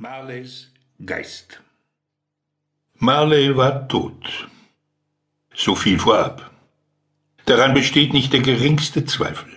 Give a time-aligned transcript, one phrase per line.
[0.00, 0.70] Marleys
[1.04, 1.60] Geist
[2.98, 4.48] Marley war tot.
[5.52, 6.52] So viel vorab.
[7.46, 9.50] Daran besteht nicht der geringste Zweifel.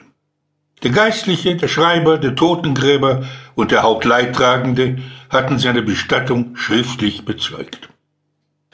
[0.82, 3.24] Der Geistliche, der Schreiber, der Totengräber
[3.54, 4.98] und der Hauptleidtragende
[5.30, 7.90] hatten seine Bestattung schriftlich bezeugt.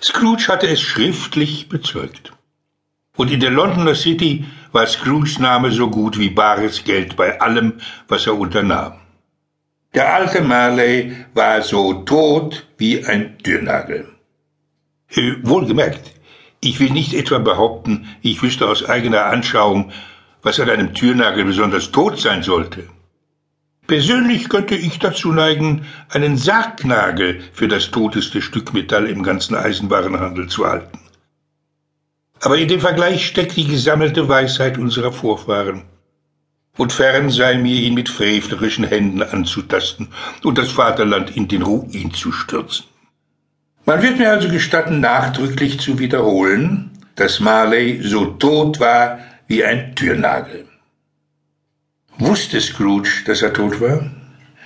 [0.02, 2.32] Scrooge hatte es schriftlich bezeugt.
[3.18, 7.82] Und in der Londoner City war Scrooges Name so gut wie bares Geld bei allem,
[8.08, 9.02] was er unternahm.
[9.94, 14.08] Der alte Marley war so tot wie ein Türnagel.
[15.10, 16.14] Äh, wohlgemerkt,
[16.60, 19.92] ich will nicht etwa behaupten, ich wüsste aus eigener Anschauung,
[20.42, 22.84] was an einem Türnagel besonders tot sein sollte.
[23.88, 30.48] Persönlich könnte ich dazu neigen, einen Sargnagel für das toteste Stück Metall im ganzen Eisenwarenhandel
[30.48, 31.00] zu halten.
[32.42, 35.84] Aber in dem Vergleich steckt die gesammelte Weisheit unserer Vorfahren
[36.78, 40.10] und fern sei mir, ihn mit frevlerischen Händen anzutasten
[40.44, 42.86] und das Vaterland in den Ruin zu stürzen.
[43.86, 49.96] Man wird mir also gestatten, nachdrücklich zu wiederholen, dass Marley so tot war wie ein
[49.96, 50.66] Türnagel.
[52.20, 54.10] Wusste Scrooge, dass er tot war?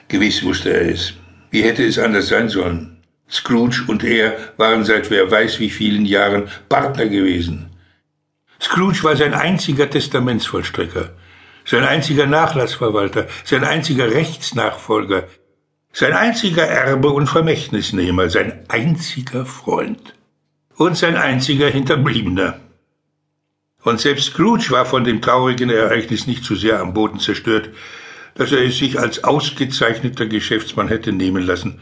[0.08, 1.14] Gewiss wusste er es.
[1.52, 2.98] Wie hätte es anders sein sollen?
[3.30, 7.68] Scrooge und er waren seit wer weiß wie vielen Jahren Partner gewesen.
[8.60, 11.12] Scrooge war sein einziger Testamentsvollstrecker
[11.72, 15.30] sein einziger Nachlassverwalter, sein einziger Rechtsnachfolger,
[15.94, 20.14] sein einziger Erbe und Vermächtnisnehmer, sein einziger Freund
[20.76, 22.60] und sein einziger Hinterbliebener.
[23.84, 27.70] Und selbst Scrooge war von dem traurigen Ereignis nicht so sehr am Boden zerstört,
[28.36, 31.80] dass er es sich als ausgezeichneter Geschäftsmann hätte nehmen lassen,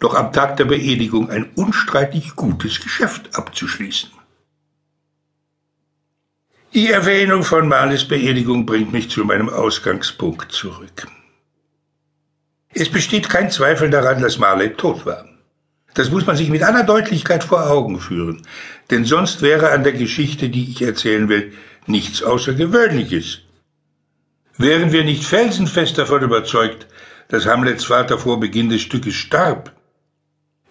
[0.00, 4.10] doch am Tag der Beerdigung ein unstreitig gutes Geschäft abzuschließen.
[6.76, 11.06] Die Erwähnung von Marleys Beerdigung bringt mich zu meinem Ausgangspunkt zurück.
[12.68, 15.26] Es besteht kein Zweifel daran, dass Marley tot war.
[15.94, 18.42] Das muss man sich mit aller Deutlichkeit vor Augen führen,
[18.90, 21.54] denn sonst wäre an der Geschichte, die ich erzählen will,
[21.86, 23.38] nichts Außergewöhnliches.
[24.58, 26.88] Wären wir nicht felsenfest davon überzeugt,
[27.28, 29.74] dass Hamlets Vater vor Beginn des Stückes starb,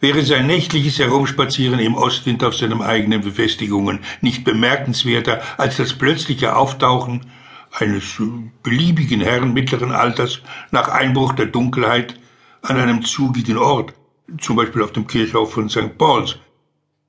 [0.06, 6.56] Wäre sein nächtliches Herumspazieren im Ostwind auf seinen eigenen Befestigungen nicht bemerkenswerter als das plötzliche
[6.56, 7.22] Auftauchen
[7.72, 8.22] eines
[8.62, 12.20] beliebigen Herrn mittleren Alters nach Einbruch der Dunkelheit
[12.62, 13.96] an einem zugigen Ort,
[14.40, 15.98] zum Beispiel auf dem Kirchhof von St.
[15.98, 16.38] Paul's,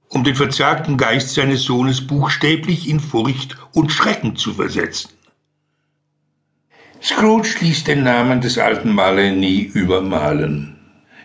[0.08, 5.10] um den verzagten Geist seines Sohnes buchstäblich in Furcht und Schrecken zu versetzen.
[7.02, 10.75] Scrooge ließ den Namen des alten Marley nie übermalen.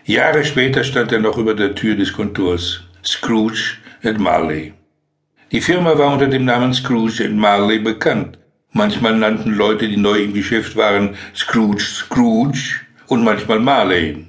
[0.04, 2.82] Jahre später stand er noch über der Tür des Kontors.
[3.04, 4.72] Scrooge and Marley.
[5.52, 8.36] Die Firma war unter dem Namen Scrooge and Marley bekannt.
[8.72, 14.26] Manchmal nannten Leute, die neu im Geschäft waren, Scrooge Scrooge und manchmal Marley.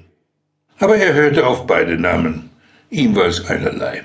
[0.78, 2.50] Aber er hörte auf beide Namen.
[2.90, 4.04] Ihm war es einerlei.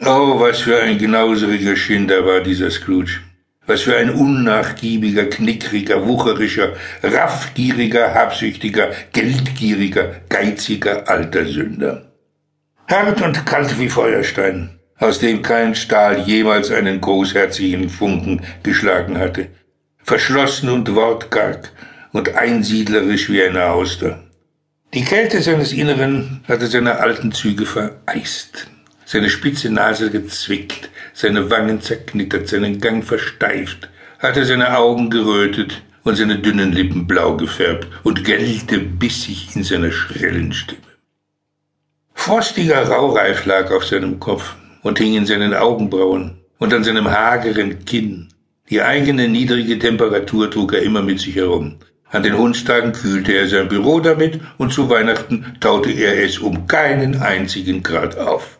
[0.00, 3.20] Oh, was für ein knauseriger Schinder war dieser Scrooge.
[3.66, 12.12] Was für ein unnachgiebiger, knickriger, wucherischer, raffgieriger, habsüchtiger, geldgieriger, geiziger alter Sünder.
[12.88, 19.48] Hart und kalt wie Feuerstein, aus dem kein Stahl jemals einen großherzigen Funken geschlagen hatte.
[20.02, 21.70] Verschlossen und wortkarg
[22.12, 24.24] und einsiedlerisch wie eine Auster.
[24.92, 28.66] Die Kälte seines Inneren hatte seine alten Züge vereist
[29.12, 36.16] seine spitze Nase gezwickt, seine Wangen zerknittert, seinen Gang versteift, hatte seine Augen gerötet und
[36.16, 40.80] seine dünnen Lippen blau gefärbt und gellte bissig in seiner schrillen Stimme.
[42.14, 47.84] Frostiger Raureif lag auf seinem Kopf und hing in seinen Augenbrauen und an seinem hageren
[47.84, 48.28] Kinn.
[48.70, 51.76] Die eigene niedrige Temperatur trug er immer mit sich herum.
[52.08, 56.66] An den Hundstagen kühlte er sein Büro damit und zu Weihnachten taute er es um
[56.66, 58.56] keinen einzigen Grad auf.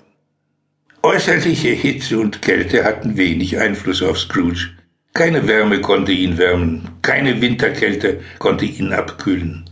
[1.04, 4.70] Äußerliche Hitze und Kälte hatten wenig Einfluss auf Scrooge.
[5.14, 9.64] Keine Wärme konnte ihn wärmen, keine Winterkälte konnte ihn abkühlen.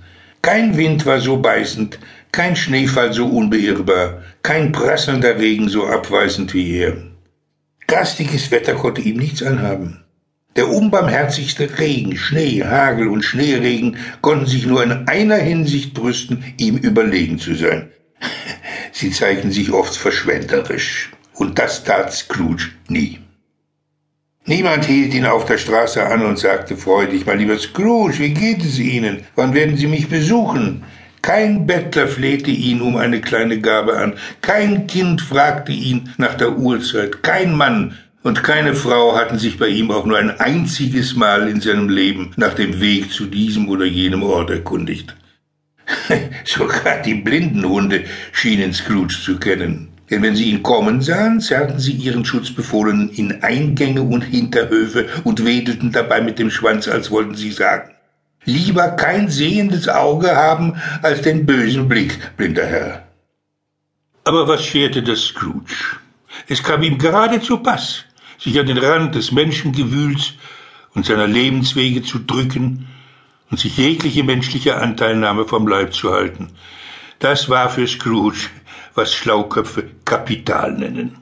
[0.43, 2.01] Kein Wind war so beißend,
[2.33, 6.97] kein Schneefall so unbeirrbar, kein prasselnder Regen so abweisend wie er.
[7.87, 10.03] Gastiges Wetter konnte ihm nichts anhaben.
[10.57, 16.77] Der unbarmherzigste Regen, Schnee, Hagel und Schneeregen konnten sich nur in einer Hinsicht brüsten, ihm
[16.77, 17.89] überlegen zu sein.
[18.93, 23.19] Sie zeigten sich oft verschwenderisch und das tat Scrooge nie.
[24.45, 28.63] Niemand hielt ihn auf der Straße an und sagte freudig, mein lieber Scrooge, wie geht
[28.63, 29.25] es Ihnen?
[29.37, 30.85] Wann werden Sie mich besuchen?
[31.23, 36.59] Kein Bettler flehte ihn um eine kleine Gabe an, kein Kind fragte ihn nach der
[36.59, 41.49] Uhrzeit, kein Mann und keine Frau hatten sich bei ihm auch nur ein einziges Mal
[41.49, 45.17] in seinem Leben nach dem Weg zu diesem oder jenem Ort erkundigt.
[46.45, 49.90] Sogar die blinden Hunde schienen Scrooge zu kennen.
[50.11, 55.45] Denn wenn sie ihn kommen sahen, zerrten sie ihren Schutzbefohlenen in Eingänge und Hinterhöfe und
[55.45, 57.95] wedelten dabei mit dem Schwanz, als wollten sie sagen,
[58.45, 63.07] lieber kein sehendes Auge haben als den bösen Blick, blinder Herr.
[64.25, 65.97] Aber was scherte das Scrooge?
[66.49, 68.05] Es kam ihm gerade zu Pass,
[68.39, 70.35] sich an den Rand des Menschengewühls
[70.95, 72.89] und seiner Lebenswege zu drücken
[73.51, 76.49] und sich jegliche menschliche Anteilnahme vom Leib zu halten.
[77.19, 78.49] Das war für Scrooge,
[78.95, 81.19] was Schlauköpfe Kapital nennen.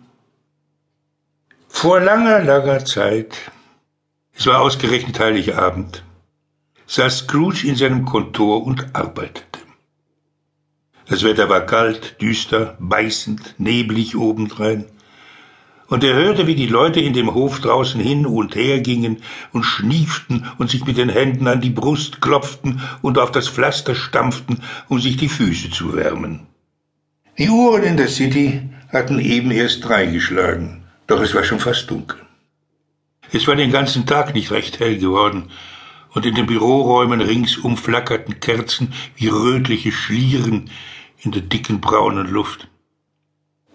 [1.68, 3.50] Vor langer, langer Zeit,
[4.34, 6.02] es war ausgerechnet Heiligabend,
[6.86, 9.60] saß Scrooge in seinem Kontor und arbeitete.
[11.08, 14.84] Das Wetter war kalt, düster, beißend, neblig obendrein
[15.88, 19.22] und er hörte, wie die Leute in dem Hof draußen hin und her gingen
[19.52, 23.94] und schnieften und sich mit den Händen an die Brust klopften und auf das Pflaster
[23.94, 26.46] stampften, um sich die Füße zu wärmen.
[27.38, 28.62] Die Uhren in der City
[28.92, 32.18] hatten eben erst drei geschlagen, doch es war schon fast dunkel.
[33.32, 35.44] Es war den ganzen Tag nicht recht hell geworden,
[36.14, 40.68] und in den Büroräumen ringsum flackerten Kerzen wie rötliche Schlieren
[41.20, 42.66] in der dicken braunen Luft.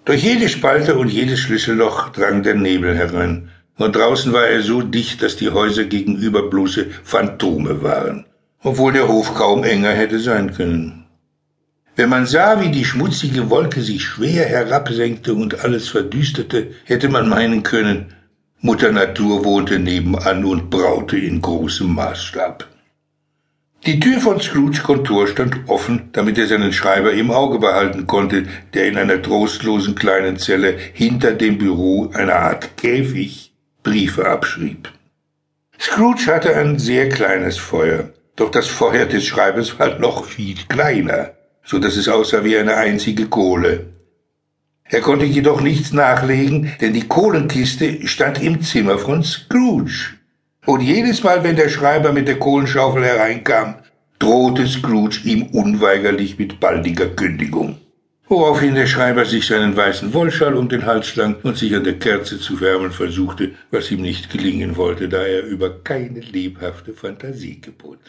[0.04, 4.82] Durch jede Spalte und jedes Schlüsselloch drang der Nebel herein, und draußen war er so
[4.82, 8.26] dicht, dass die Häuser gegenüber bloße Phantome waren,
[8.62, 11.03] obwohl der Hof kaum enger hätte sein können.
[11.96, 17.30] Wenn man sah, wie die schmutzige Wolke sich schwer herabsenkte und alles verdüsterte, hätte man
[17.30, 18.16] meinen können,
[18.62, 22.68] Mutter Natur wohnte nebenan und braute in großem Maßstab.
[23.86, 28.46] Die Tür von Scrooge Kontor stand offen, damit er seinen Schreiber im Auge behalten konnte,
[28.74, 33.54] der in einer trostlosen kleinen Zelle hinter dem Büro einer Art Käfig
[33.84, 34.90] Briefe abschrieb.
[35.78, 41.34] Scrooge hatte ein sehr kleines Feuer, doch das Feuer des Schreibers war noch viel kleiner,
[41.64, 43.88] so dass es aussah wie eine einzige Kohle.
[44.86, 50.18] Er konnte jedoch nichts nachlegen, denn die Kohlenkiste stand im Zimmer von Scrooge.
[50.66, 53.76] Und jedes Mal, wenn der Schreiber mit der Kohlenschaufel hereinkam,
[54.20, 57.78] drohte Scrooge ihm unweigerlich mit baldiger Kündigung.
[58.28, 62.00] Woraufhin der Schreiber sich seinen weißen Wollschal um den Hals schlang und sich an der
[62.00, 67.60] Kerze zu wärmen versuchte, was ihm nicht gelingen wollte, da er über keine lebhafte Fantasie
[67.60, 68.00] gebot.